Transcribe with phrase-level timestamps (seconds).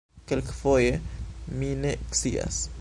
[0.29, 0.95] Kelkfoje...
[1.61, 2.63] mi ne scias...